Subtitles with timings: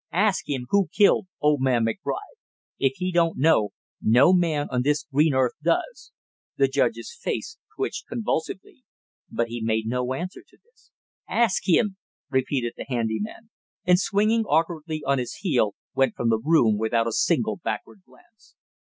[0.13, 2.39] Ask him who killed old man McBride!
[2.79, 3.69] If he don't know,
[4.01, 6.11] no man on this green earth does!"
[6.57, 8.81] The judge's face twitched convulsively,
[9.29, 10.89] but he made no answer to this.
[11.29, 11.97] "Ask him!"
[12.31, 13.51] repeated the handy man,
[13.85, 18.55] and swinging awkwardly on his heel went from the room without a single backward glance.